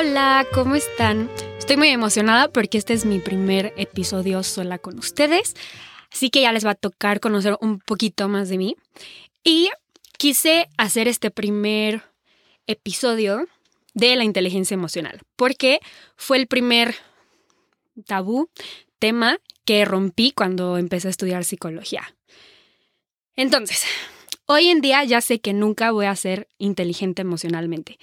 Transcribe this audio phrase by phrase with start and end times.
[0.00, 1.30] Hola, ¿cómo están?
[1.58, 5.54] Estoy muy emocionada porque este es mi primer episodio sola con ustedes,
[6.10, 8.76] así que ya les va a tocar conocer un poquito más de mí.
[9.44, 9.68] Y
[10.16, 12.02] quise hacer este primer
[12.66, 13.46] episodio
[13.92, 15.80] de la inteligencia emocional, porque
[16.16, 16.94] fue el primer
[18.06, 18.48] tabú,
[18.98, 19.36] tema
[19.66, 22.16] que rompí cuando empecé a estudiar psicología.
[23.36, 23.84] Entonces,
[24.46, 27.98] hoy en día ya sé que nunca voy a ser inteligente emocionalmente.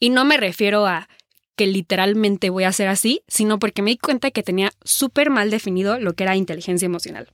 [0.00, 1.08] Y no me refiero a
[1.56, 5.50] que literalmente voy a ser así, sino porque me di cuenta que tenía súper mal
[5.50, 7.28] definido lo que era inteligencia emocional.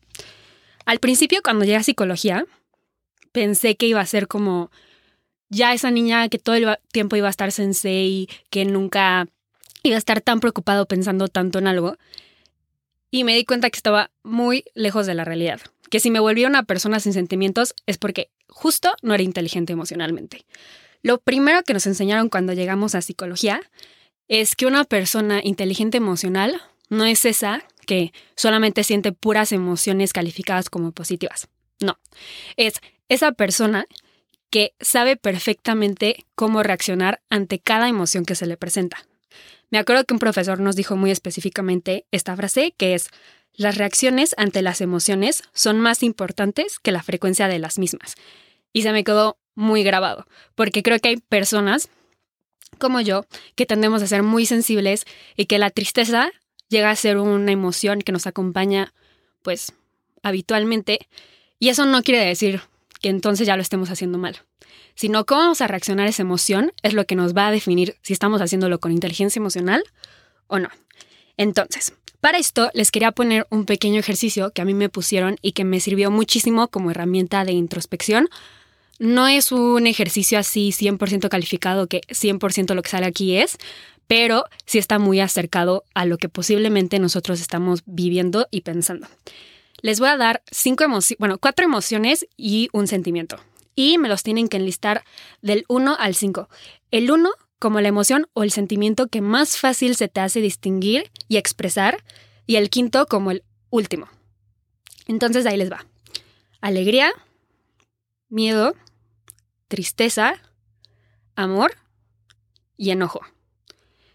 [0.86, 2.46] Al principio, cuando llegué a psicología,
[3.32, 4.70] pensé que iba a ser como
[5.48, 9.26] ya esa niña que todo el tiempo iba a estar sensei, que nunca
[9.82, 11.96] iba a estar tan preocupado pensando tanto en algo.
[13.10, 15.60] Y me di cuenta que estaba muy lejos de la realidad.
[15.90, 20.46] Que si me volvía una persona sin sentimientos es porque justo no era inteligente emocionalmente.
[21.02, 23.60] Lo primero que nos enseñaron cuando llegamos a psicología
[24.28, 30.70] es que una persona inteligente emocional no es esa que solamente siente puras emociones calificadas
[30.70, 31.48] como positivas.
[31.80, 31.98] No,
[32.56, 32.74] es
[33.08, 33.86] esa persona
[34.50, 38.98] que sabe perfectamente cómo reaccionar ante cada emoción que se le presenta.
[39.70, 43.08] Me acuerdo que un profesor nos dijo muy específicamente esta frase que es,
[43.54, 48.14] las reacciones ante las emociones son más importantes que la frecuencia de las mismas.
[48.74, 51.88] Y se me quedó muy grabado, porque creo que hay personas
[52.78, 55.04] como yo que tendemos a ser muy sensibles
[55.36, 56.30] y que la tristeza
[56.68, 58.92] llega a ser una emoción que nos acompaña
[59.42, 59.72] pues
[60.22, 61.00] habitualmente
[61.58, 62.62] y eso no quiere decir
[63.00, 64.40] que entonces ya lo estemos haciendo mal,
[64.94, 67.96] sino cómo vamos a reaccionar a esa emoción es lo que nos va a definir
[68.02, 69.84] si estamos haciéndolo con inteligencia emocional
[70.46, 70.68] o no.
[71.36, 75.52] Entonces, para esto les quería poner un pequeño ejercicio que a mí me pusieron y
[75.52, 78.28] que me sirvió muchísimo como herramienta de introspección
[79.02, 83.58] no es un ejercicio así 100% calificado que 100% lo que sale aquí es,
[84.06, 89.08] pero sí está muy acercado a lo que posiblemente nosotros estamos viviendo y pensando.
[89.80, 90.84] Les voy a dar cinco
[91.18, 93.38] bueno, cuatro emociones y un sentimiento.
[93.74, 95.02] Y me los tienen que enlistar
[95.40, 96.48] del 1 al 5.
[96.92, 101.10] El 1 como la emoción o el sentimiento que más fácil se te hace distinguir
[101.26, 102.04] y expresar.
[102.46, 104.08] Y el quinto como el último.
[105.08, 105.86] Entonces ahí les va.
[106.60, 107.12] Alegría,
[108.28, 108.74] miedo,
[109.72, 110.34] tristeza,
[111.34, 111.78] amor
[112.76, 113.22] y enojo.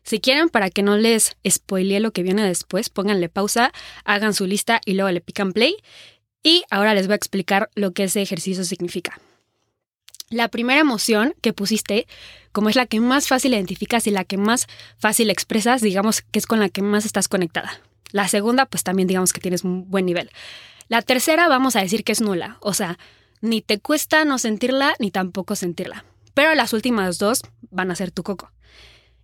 [0.03, 3.71] Si quieren, para que no les spoilee lo que viene después, pónganle pausa,
[4.05, 5.75] hagan su lista y luego le pican play.
[6.43, 9.19] Y ahora les voy a explicar lo que ese ejercicio significa.
[10.29, 12.05] La primera emoción que pusiste,
[12.51, 14.67] como es la que más fácil identificas y la que más
[14.99, 17.81] fácil expresas, digamos que es con la que más estás conectada.
[18.11, 20.29] La segunda, pues también digamos que tienes un buen nivel.
[20.87, 22.99] La tercera, vamos a decir que es nula, o sea,
[23.41, 26.05] ni te cuesta no sentirla, ni tampoco sentirla.
[26.33, 28.51] Pero las últimas dos van a ser tu coco.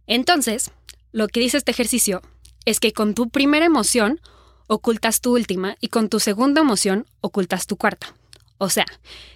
[0.07, 0.71] Entonces,
[1.11, 2.21] lo que dice este ejercicio
[2.65, 4.19] es que con tu primera emoción
[4.67, 8.13] ocultas tu última y con tu segunda emoción ocultas tu cuarta.
[8.57, 8.85] O sea,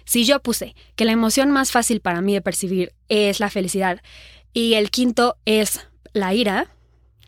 [0.04, 4.00] si yo puse que la emoción más fácil para mí de percibir es la felicidad
[4.52, 6.68] y el quinto es la ira,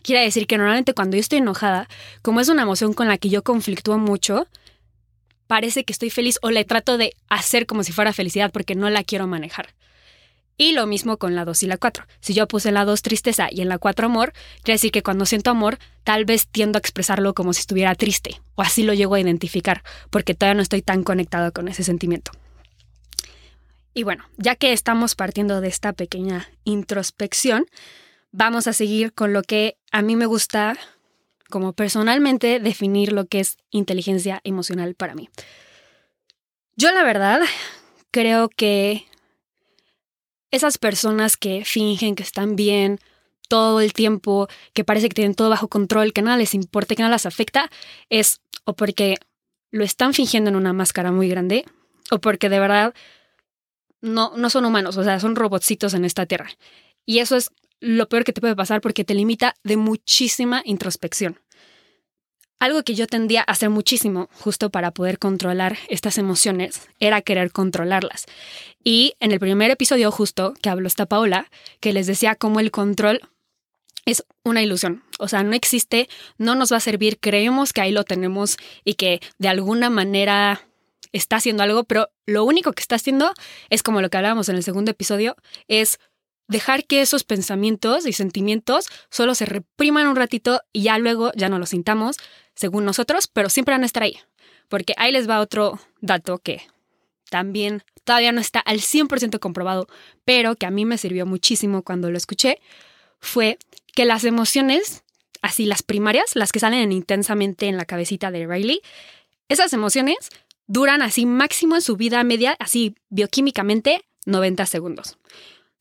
[0.02, 1.88] quiere decir que normalmente cuando yo estoy enojada,
[2.22, 4.46] como es una emoción con la que yo conflictúo mucho,
[5.50, 8.88] parece que estoy feliz o le trato de hacer como si fuera felicidad porque no
[8.88, 9.74] la quiero manejar.
[10.56, 12.06] Y lo mismo con la 2 y la 4.
[12.20, 15.02] Si yo puse en la 2 tristeza y en la 4 amor, quiere decir que
[15.02, 18.94] cuando siento amor, tal vez tiendo a expresarlo como si estuviera triste, o así lo
[18.94, 22.30] llego a identificar, porque todavía no estoy tan conectado con ese sentimiento.
[23.92, 27.66] Y bueno, ya que estamos partiendo de esta pequeña introspección,
[28.30, 30.78] vamos a seguir con lo que a mí me gusta
[31.50, 35.28] como personalmente definir lo que es inteligencia emocional para mí.
[36.76, 37.40] Yo la verdad
[38.10, 39.06] creo que
[40.50, 42.98] esas personas que fingen que están bien
[43.48, 47.02] todo el tiempo, que parece que tienen todo bajo control, que nada les importa, que
[47.02, 47.70] nada les afecta,
[48.08, 49.16] es o porque
[49.70, 51.64] lo están fingiendo en una máscara muy grande
[52.10, 52.94] o porque de verdad
[54.00, 56.48] no, no son humanos, o sea, son robotcitos en esta tierra.
[57.04, 57.50] Y eso es
[57.80, 61.40] lo peor que te puede pasar porque te limita de muchísima introspección.
[62.58, 67.52] Algo que yo tendía a hacer muchísimo justo para poder controlar estas emociones era querer
[67.52, 68.26] controlarlas.
[68.84, 71.50] Y en el primer episodio justo que habló esta Paola,
[71.80, 73.20] que les decía cómo el control
[74.04, 75.02] es una ilusión.
[75.18, 78.94] O sea, no existe, no nos va a servir, creemos que ahí lo tenemos y
[78.94, 80.66] que de alguna manera
[81.12, 83.32] está haciendo algo, pero lo único que está haciendo
[83.68, 85.36] es como lo que hablábamos en el segundo episodio,
[85.66, 85.98] es
[86.50, 91.48] dejar que esos pensamientos y sentimientos solo se repriman un ratito y ya luego ya
[91.48, 92.16] no los sintamos,
[92.54, 94.18] según nosotros, pero siempre van a estar ahí.
[94.68, 96.62] Porque ahí les va otro dato que
[97.30, 99.86] también todavía no está al 100% comprobado,
[100.24, 102.60] pero que a mí me sirvió muchísimo cuando lo escuché,
[103.20, 103.58] fue
[103.94, 105.04] que las emociones,
[105.42, 108.80] así las primarias, las que salen intensamente en la cabecita de Riley,
[109.48, 110.30] esas emociones
[110.66, 115.16] duran así máximo en su vida media, así bioquímicamente, 90 segundos.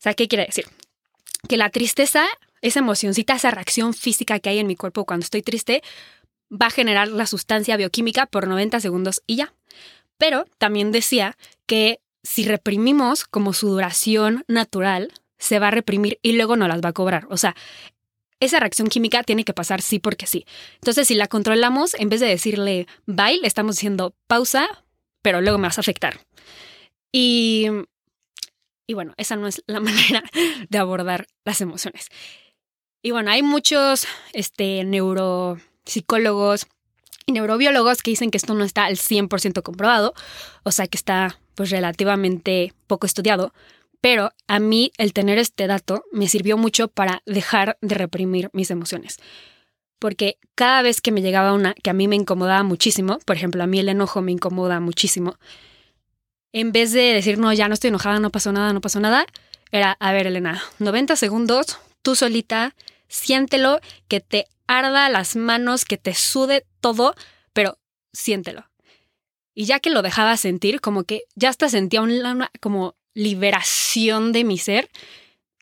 [0.00, 0.64] O sea, ¿qué quiere decir?
[1.46, 2.24] Que la tristeza,
[2.62, 5.82] esa emocioncita, esa reacción física que hay en mi cuerpo cuando estoy triste,
[6.50, 9.52] va a generar la sustancia bioquímica por 90 segundos y ya.
[10.16, 11.36] Pero también decía
[11.66, 16.80] que si reprimimos como su duración natural, se va a reprimir y luego no las
[16.80, 17.26] va a cobrar.
[17.28, 17.54] O sea,
[18.40, 20.46] esa reacción química tiene que pasar sí porque sí.
[20.76, 24.66] Entonces, si la controlamos, en vez de decirle bye, estamos diciendo pausa,
[25.20, 26.20] pero luego me vas a afectar.
[27.12, 27.66] Y,
[28.90, 30.24] y bueno, esa no es la manera
[30.68, 32.08] de abordar las emociones.
[33.02, 36.66] Y bueno, hay muchos este, neuropsicólogos
[37.24, 40.12] y neurobiólogos que dicen que esto no está al 100% comprobado,
[40.64, 43.54] o sea que está pues relativamente poco estudiado,
[44.00, 48.72] pero a mí el tener este dato me sirvió mucho para dejar de reprimir mis
[48.72, 49.18] emociones.
[50.00, 53.62] Porque cada vez que me llegaba una que a mí me incomodaba muchísimo, por ejemplo,
[53.62, 55.36] a mí el enojo me incomoda muchísimo,
[56.52, 59.26] en vez de decir, no, ya no estoy enojada, no pasó nada, no pasó nada,
[59.70, 62.74] era, a ver, Elena, 90 segundos, tú solita,
[63.08, 67.14] siéntelo, que te arda las manos, que te sude todo,
[67.52, 67.78] pero
[68.12, 68.66] siéntelo.
[69.54, 74.44] Y ya que lo dejaba sentir, como que ya hasta sentía una, como liberación de
[74.44, 74.88] mi ser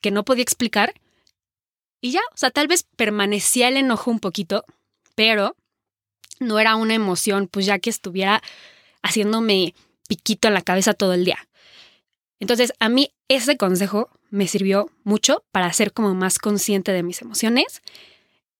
[0.01, 0.93] que no podía explicar.
[2.01, 4.63] Y ya, o sea, tal vez permanecía el enojo un poquito,
[5.15, 5.55] pero
[6.39, 8.41] no era una emoción, pues ya que estuviera
[9.01, 9.73] haciéndome
[10.09, 11.47] piquito en la cabeza todo el día.
[12.39, 17.21] Entonces, a mí ese consejo me sirvió mucho para ser como más consciente de mis
[17.21, 17.81] emociones.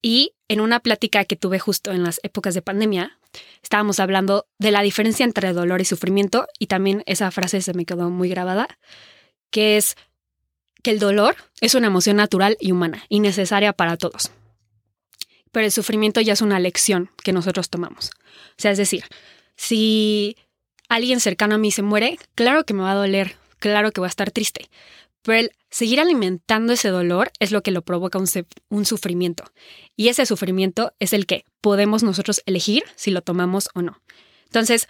[0.02, 3.18] Y en una plática que tuve justo en las épocas de pandemia,
[3.62, 7.86] estábamos hablando de la diferencia entre dolor y sufrimiento y también esa frase se me
[7.86, 8.68] quedó muy grabada,
[9.50, 9.98] que es
[10.84, 14.32] que el dolor es una emoción natural y humana y necesaria para todos.
[15.52, 18.12] Pero el sufrimiento ya es una lección que nosotros tomamos.
[18.12, 19.04] O sea, es decir,
[19.56, 20.38] si
[20.90, 24.08] alguien cercano a mí se muere, claro que me va a doler, claro que voy
[24.08, 24.70] a estar triste,
[25.22, 29.44] pero el seguir alimentando ese dolor es lo que lo provoca un, sufrimiento.
[29.96, 34.02] Y ese sufrimiento es el que podemos nosotros elegir si lo tomamos o no.
[34.46, 34.88] Entonces,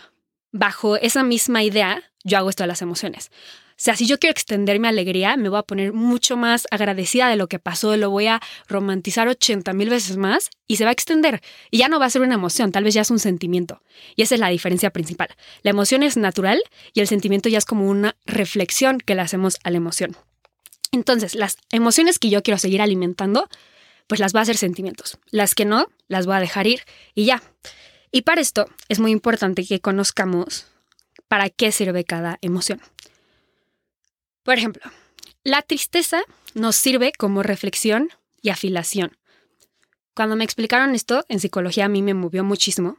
[0.51, 3.31] bajo esa misma idea, yo hago esto de las emociones.
[3.79, 7.37] Sea, si yo quiero extender mi alegría, me voy a poner mucho más agradecida de
[7.37, 10.91] lo que pasó, lo voy a romantizar 80 mil veces más y se va a
[10.91, 11.41] extender.
[11.71, 13.81] Y ya no va a ser una emoción, tal vez ya es un sentimiento.
[14.17, 15.29] Y esa es la diferencia principal.
[15.63, 16.61] La emoción es natural
[16.93, 20.17] y el sentimiento ya es como una reflexión que le hacemos a la emoción.
[20.91, 23.47] Entonces, las emociones que yo quiero seguir alimentando,
[24.07, 25.19] pues las voy a hacer sentimientos.
[25.31, 26.81] Las que no, las voy a dejar ir
[27.15, 27.41] y ya.
[28.11, 30.65] Y para esto es muy importante que conozcamos
[31.29, 32.81] para qué sirve cada emoción.
[34.43, 34.83] Por ejemplo,
[35.43, 36.21] la tristeza
[36.53, 38.09] nos sirve como reflexión
[38.41, 39.17] y afilación.
[40.15, 42.97] Cuando me explicaron esto en psicología a mí me movió muchísimo.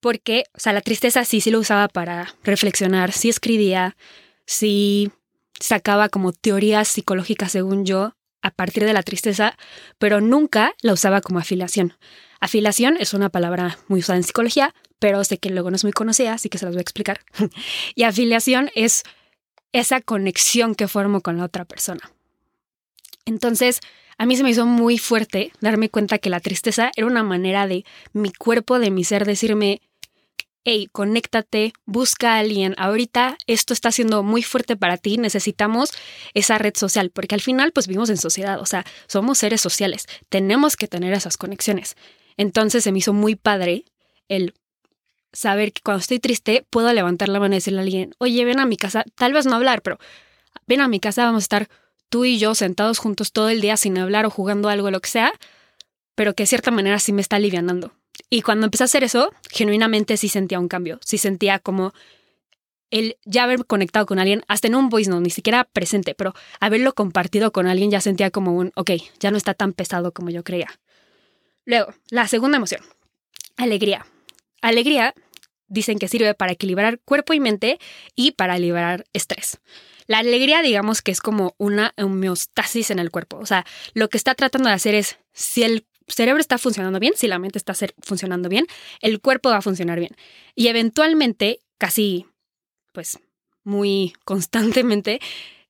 [0.00, 3.96] Porque, o sea, la tristeza sí, sí lo usaba para reflexionar, sí escribía,
[4.44, 5.10] sí
[5.58, 9.56] sacaba como teorías psicológicas, según yo, a partir de la tristeza,
[9.98, 11.94] pero nunca la usaba como afilación.
[12.40, 15.92] Afilación es una palabra muy usada en psicología, pero sé que luego no es muy
[15.92, 17.20] conocida, así que se las voy a explicar.
[17.94, 19.02] y afiliación es
[19.80, 22.10] esa conexión que formo con la otra persona.
[23.24, 23.80] Entonces,
[24.18, 27.66] a mí se me hizo muy fuerte darme cuenta que la tristeza era una manera
[27.66, 29.82] de mi cuerpo, de mi ser, decirme,
[30.64, 32.74] hey, conéctate, busca a alguien.
[32.78, 35.90] Ahorita esto está siendo muy fuerte para ti, necesitamos
[36.34, 40.06] esa red social, porque al final pues vivimos en sociedad, o sea, somos seres sociales,
[40.28, 41.96] tenemos que tener esas conexiones.
[42.36, 43.84] Entonces se me hizo muy padre
[44.28, 44.54] el
[45.36, 48.60] saber que cuando estoy triste puedo levantar la mano y decirle a alguien, oye, ven
[48.60, 49.98] a mi casa, tal vez no hablar, pero
[50.66, 51.68] ven a mi casa, vamos a estar
[52.08, 55.10] tú y yo sentados juntos todo el día sin hablar o jugando algo, lo que
[55.10, 55.32] sea,
[56.14, 57.92] pero que de cierta manera sí me está alivianando.
[58.30, 61.92] Y cuando empecé a hacer eso, genuinamente sí sentía un cambio, sí sentía como
[62.90, 66.34] el ya haber conectado con alguien, hasta en un voice note, ni siquiera presente, pero
[66.60, 70.30] haberlo compartido con alguien ya sentía como un, ok, ya no está tan pesado como
[70.30, 70.68] yo creía.
[71.64, 72.80] Luego, la segunda emoción,
[73.56, 74.06] alegría.
[74.62, 75.14] Alegría
[75.68, 77.78] dicen que sirve para equilibrar cuerpo y mente
[78.14, 79.58] y para liberar estrés.
[80.06, 83.38] La alegría, digamos que es como una homeostasis en el cuerpo.
[83.38, 87.14] O sea, lo que está tratando de hacer es, si el cerebro está funcionando bien,
[87.16, 88.66] si la mente está funcionando bien,
[89.00, 90.14] el cuerpo va a funcionar bien.
[90.54, 92.26] Y eventualmente, casi,
[92.92, 93.18] pues,
[93.64, 95.20] muy constantemente,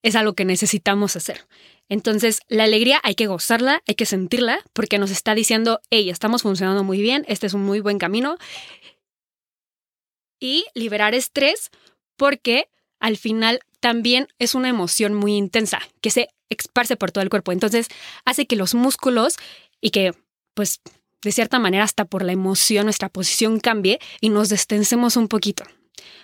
[0.02, 1.46] es algo que necesitamos hacer.
[1.88, 6.42] Entonces, la alegría hay que gozarla, hay que sentirla, porque nos está diciendo, hey, estamos
[6.42, 8.36] funcionando muy bien, este es un muy buen camino.
[10.38, 11.70] Y liberar estrés,
[12.16, 12.68] porque
[13.00, 17.52] al final también es una emoción muy intensa, que se esparce por todo el cuerpo.
[17.52, 17.88] Entonces
[18.24, 19.36] hace que los músculos
[19.80, 20.12] y que,
[20.54, 20.80] pues,
[21.22, 25.64] de cierta manera, hasta por la emoción, nuestra posición cambie y nos destensemos un poquito.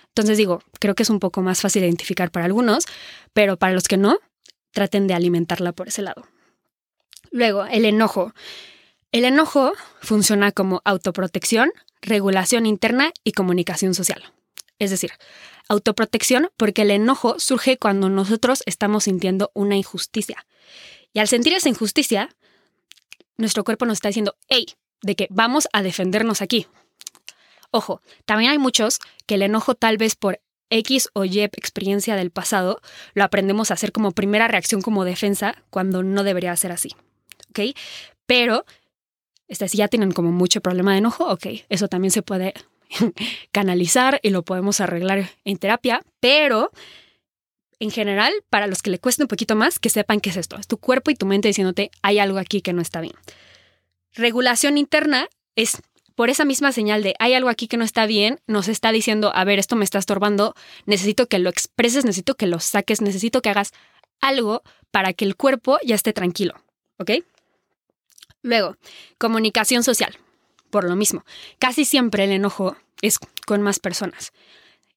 [0.07, 2.85] Entonces digo, creo que es un poco más fácil identificar para algunos,
[3.33, 4.19] pero para los que no,
[4.71, 6.27] traten de alimentarla por ese lado.
[7.31, 8.33] Luego, el enojo.
[9.13, 14.23] El enojo funciona como autoprotección, regulación interna y comunicación social.
[14.79, 15.11] Es decir,
[15.69, 20.47] autoprotección porque el enojo surge cuando nosotros estamos sintiendo una injusticia.
[21.13, 22.35] Y al sentir esa injusticia,
[23.37, 24.65] nuestro cuerpo nos está diciendo, hey,
[25.03, 26.65] de que vamos a defendernos aquí.
[27.69, 30.41] Ojo, también hay muchos que el enojo tal vez por
[30.71, 32.81] X o Y experiencia del pasado
[33.13, 36.95] lo aprendemos a hacer como primera reacción como defensa cuando no debería ser así.
[37.49, 37.77] ¿Ok?
[38.25, 38.65] Pero,
[39.47, 42.53] este, si ya tienen como mucho problema de enojo, ok, eso también se puede
[43.51, 46.71] canalizar y lo podemos arreglar en terapia, pero
[47.79, 50.57] en general, para los que le cueste un poquito más, que sepan qué es esto.
[50.57, 53.13] Es tu cuerpo y tu mente diciéndote, hay algo aquí que no está bien.
[54.13, 55.81] Regulación interna es
[56.15, 59.31] por esa misma señal de hay algo aquí que no está bien, nos está diciendo,
[59.35, 60.53] a ver, esto me está estorbando,
[60.85, 63.71] necesito que lo expreses, necesito que lo saques, necesito que hagas
[64.21, 66.53] algo para que el cuerpo ya esté tranquilo,
[66.99, 67.11] ¿ok?
[68.43, 68.77] Luego,
[69.17, 70.17] comunicación social.
[70.69, 71.25] Por lo mismo,
[71.59, 74.33] casi siempre el enojo es con más personas.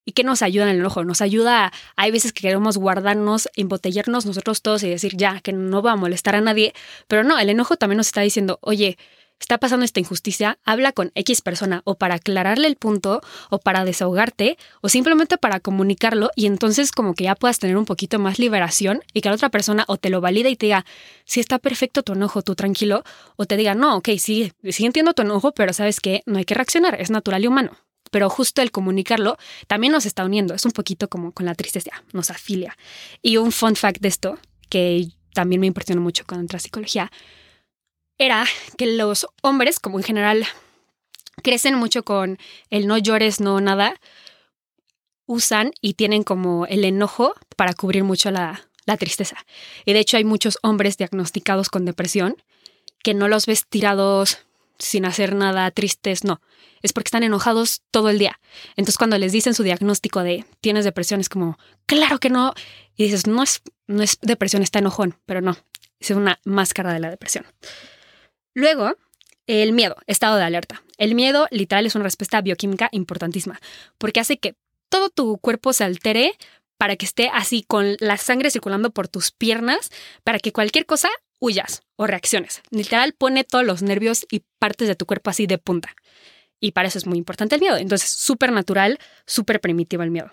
[0.04, 1.04] ¿Y qué nos ayuda en el enojo?
[1.04, 5.82] Nos ayuda, hay veces que queremos guardarnos, embotellarnos nosotros todos y decir ya, que no
[5.82, 6.74] va a molestar a nadie,
[7.08, 8.98] pero no, el enojo también nos está diciendo, oye,
[9.40, 13.84] está pasando esta injusticia, habla con X persona o para aclararle el punto o para
[13.84, 18.38] desahogarte o simplemente para comunicarlo y entonces como que ya puedas tener un poquito más
[18.38, 20.86] liberación y que la otra persona o te lo valida y te diga,
[21.24, 23.04] si está perfecto tu enojo, tú tranquilo,
[23.36, 26.44] o te diga, no, ok, sí, sí entiendo tu enojo, pero sabes que no hay
[26.44, 27.72] que reaccionar, es natural y humano.
[28.10, 31.90] Pero justo el comunicarlo también nos está uniendo, es un poquito como con la tristeza,
[32.12, 32.76] nos afilia.
[33.20, 34.38] Y un fun fact de esto,
[34.68, 37.10] que también me impresionó mucho con otra psicología,
[38.18, 38.46] era
[38.76, 40.46] que los hombres, como en general,
[41.42, 42.38] crecen mucho con
[42.70, 44.00] el no llores, no nada,
[45.26, 48.62] usan y tienen como el enojo para cubrir mucho la,
[48.98, 49.36] tristeza.
[49.84, 52.36] Y de hecho hay muchos hombres diagnosticados con depresión
[53.02, 54.38] que no los ves tirados
[54.78, 56.40] sin hacer nada, tristes, no.
[56.82, 58.38] Es porque están enojados todo el día.
[58.76, 62.54] Entonces cuando les dicen su diagnóstico de tienes depresión es como, claro que no.
[62.96, 65.56] Y dices, no es, no es depresión, está enojón, pero no.
[65.98, 67.44] Es una máscara de la depresión.
[68.56, 68.96] Luego,
[69.46, 70.82] el miedo, estado de alerta.
[70.96, 73.60] El miedo literal es una respuesta bioquímica importantísima,
[73.98, 74.54] porque hace que
[74.88, 76.32] todo tu cuerpo se altere
[76.78, 79.90] para que esté así con la sangre circulando por tus piernas,
[80.24, 82.62] para que cualquier cosa huyas o reacciones.
[82.70, 85.94] Literal pone todos los nervios y partes de tu cuerpo así de punta.
[86.58, 87.76] Y para eso es muy importante el miedo.
[87.76, 90.32] Entonces, súper natural, súper primitivo el miedo.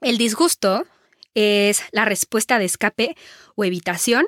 [0.00, 0.86] El disgusto
[1.34, 3.16] es la respuesta de escape
[3.56, 4.24] o evitación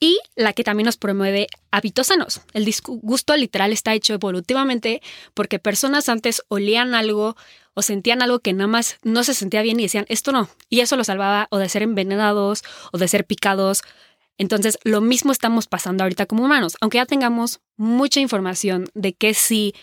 [0.00, 2.40] y la que también nos promueve hábitos sanos.
[2.52, 5.02] El disgusto literal está hecho evolutivamente
[5.34, 7.36] porque personas antes olían algo
[7.74, 10.48] o sentían algo que nada más no se sentía bien y decían, esto no.
[10.68, 12.62] Y eso lo salvaba o de ser envenenados
[12.92, 13.82] o de ser picados.
[14.36, 16.76] Entonces, lo mismo estamos pasando ahorita como humanos.
[16.80, 19.74] Aunque ya tengamos mucha información de que si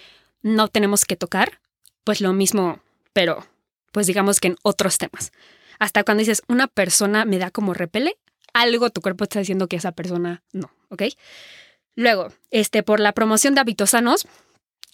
[0.42, 1.60] no tenemos que tocar,
[2.04, 2.80] pues lo mismo,
[3.14, 3.46] pero
[3.92, 5.32] pues digamos que en otros temas.
[5.80, 8.18] Hasta cuando dices, una persona me da como repele,
[8.56, 11.04] algo tu cuerpo está diciendo que esa persona no, ¿ok?
[11.94, 14.28] Luego, este, por la promoción de hábitos sanos,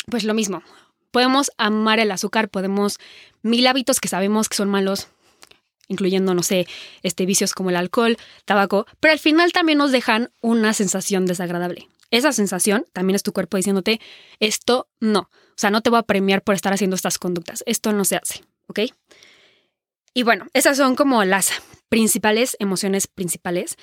[0.07, 0.63] pues lo mismo.
[1.11, 2.97] Podemos amar el azúcar, podemos
[3.43, 5.09] mil hábitos que sabemos que son malos,
[5.87, 6.65] incluyendo, no sé,
[7.03, 11.87] este, vicios como el alcohol, tabaco, pero al final también nos dejan una sensación desagradable.
[12.09, 14.01] Esa sensación también es tu cuerpo diciéndote,
[14.39, 15.19] esto no.
[15.21, 17.63] O sea, no te voy a premiar por estar haciendo estas conductas.
[17.67, 18.79] Esto no se hace, ¿ok?
[20.15, 23.75] Y bueno, esas son como las principales emociones principales.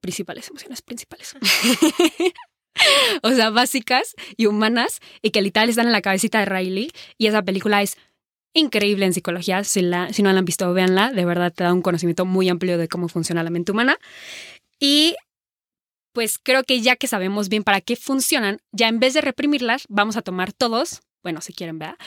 [0.00, 1.36] Principales emociones principales.
[3.22, 6.90] o sea, básicas y humanas y que literal están en la cabecita de Riley.
[7.18, 7.96] Y esa película es
[8.52, 9.62] increíble en psicología.
[9.62, 11.12] Si, la, si no la han visto, véanla.
[11.12, 13.96] De verdad te da un conocimiento muy amplio de cómo funciona la mente humana.
[14.80, 15.14] Y
[16.12, 19.84] pues creo que ya que sabemos bien para qué funcionan, ya en vez de reprimirlas,
[19.88, 21.98] vamos a tomar todos bueno, si quieren, vea,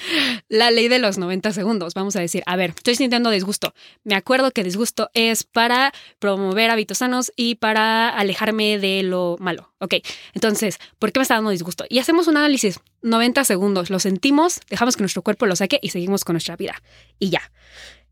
[0.47, 1.93] la ley de los 90 segundos.
[1.93, 3.73] Vamos a decir, a ver, estoy sintiendo disgusto.
[4.05, 9.73] Me acuerdo que disgusto es para promover hábitos sanos y para alejarme de lo malo.
[9.79, 9.95] Ok,
[10.33, 11.83] entonces, ¿por qué me está dando disgusto?
[11.89, 15.89] Y hacemos un análisis, 90 segundos, lo sentimos, dejamos que nuestro cuerpo lo saque y
[15.89, 16.81] seguimos con nuestra vida.
[17.19, 17.51] Y ya.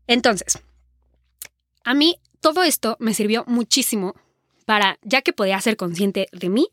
[0.06, 0.58] Entonces,
[1.84, 4.14] a mí todo esto me sirvió muchísimo
[4.66, 6.68] para, ya que podía ser consciente de mí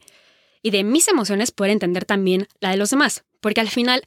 [0.62, 3.24] y de mis emociones, poder entender también la de los demás.
[3.40, 4.02] Porque al final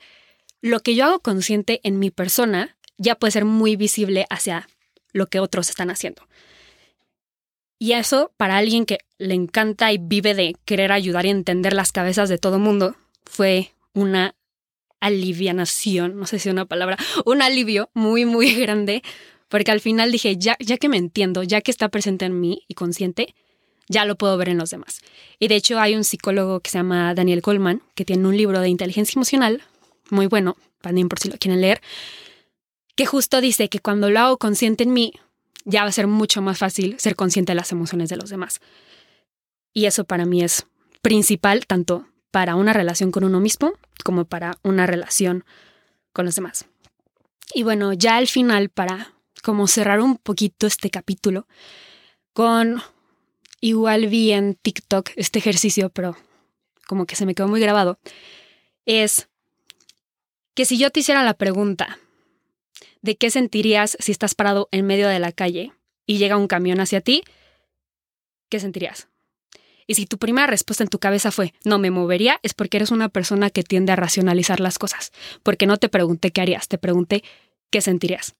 [0.61, 4.69] lo que yo hago consciente en mi persona ya puede ser muy visible hacia
[5.13, 6.23] lo que otros están haciendo.
[7.79, 11.93] Y eso, para alguien que le encanta y vive de querer ayudar y entender las
[11.93, 14.35] cabezas de todo mundo, fue una
[15.01, 19.03] alivianación, no sé si una palabra, un alivio muy, muy grande,
[19.49, 22.63] porque al final dije, ya, ya que me entiendo, ya que está presente en mí
[22.67, 23.35] y consciente,
[23.89, 25.01] ya lo puedo ver en los demás.
[25.39, 28.61] Y de hecho hay un psicólogo que se llama Daniel Goldman, que tiene un libro
[28.61, 29.63] de inteligencia emocional,
[30.11, 31.81] muy bueno, también por si lo quieren leer,
[32.95, 35.13] que justo dice que cuando lo hago consciente en mí,
[35.65, 38.61] ya va a ser mucho más fácil ser consciente de las emociones de los demás.
[39.73, 40.67] Y eso para mí es
[41.03, 43.73] principal, tanto para una relación con uno mismo
[44.05, 45.45] como para una relación
[46.13, 46.67] con los demás.
[47.55, 51.47] Y bueno, ya al final, para como cerrar un poquito este capítulo,
[52.33, 52.83] con
[53.61, 56.17] igual vi en TikTok este ejercicio, pero
[56.87, 57.99] como que se me quedó muy grabado,
[58.87, 59.29] es
[60.59, 62.01] que si yo te hiciera la pregunta
[63.01, 65.73] de qué sentirías si estás parado en medio de la calle
[66.05, 67.23] y llega un camión hacia ti,
[68.49, 69.07] ¿qué sentirías?
[69.87, 72.91] Y si tu primera respuesta en tu cabeza fue no me movería, es porque eres
[72.91, 75.13] una persona que tiende a racionalizar las cosas,
[75.45, 77.23] porque no te pregunté qué harías, te pregunté
[77.71, 78.35] qué sentirías.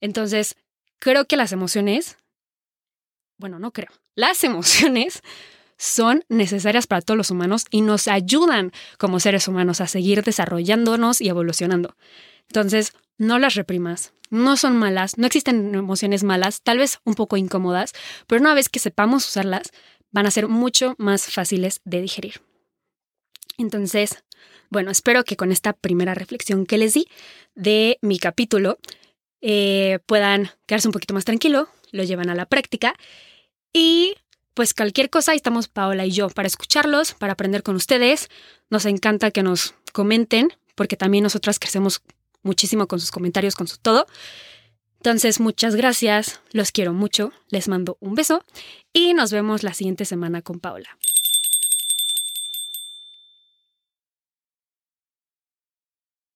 [0.00, 0.56] Entonces,
[1.00, 2.16] creo que las emociones,
[3.36, 5.20] bueno, no creo, las emociones
[5.82, 11.20] son necesarias para todos los humanos y nos ayudan como seres humanos a seguir desarrollándonos
[11.20, 11.96] y evolucionando.
[12.42, 17.36] Entonces, no las reprimas, no son malas, no existen emociones malas, tal vez un poco
[17.36, 17.94] incómodas,
[18.28, 19.72] pero una vez que sepamos usarlas,
[20.12, 22.40] van a ser mucho más fáciles de digerir.
[23.58, 24.22] Entonces,
[24.70, 27.08] bueno, espero que con esta primera reflexión que les di
[27.56, 28.78] de mi capítulo
[29.40, 32.94] eh, puedan quedarse un poquito más tranquilo, lo llevan a la práctica
[33.72, 34.14] y
[34.54, 38.28] pues cualquier cosa, estamos Paola y yo para escucharlos, para aprender con ustedes.
[38.70, 42.02] Nos encanta que nos comenten porque también nosotras crecemos
[42.42, 44.06] muchísimo con sus comentarios, con su todo.
[44.98, 48.44] Entonces, muchas gracias, los quiero mucho, les mando un beso
[48.92, 50.96] y nos vemos la siguiente semana con Paola.